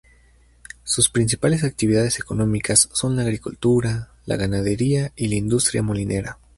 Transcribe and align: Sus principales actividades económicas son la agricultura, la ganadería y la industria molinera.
Sus 0.83 1.09
principales 1.09 1.63
actividades 1.63 2.17
económicas 2.19 2.89
son 2.91 3.15
la 3.15 3.21
agricultura, 3.21 4.09
la 4.25 4.35
ganadería 4.35 5.11
y 5.15 5.27
la 5.27 5.35
industria 5.35 5.83
molinera. 5.83 6.39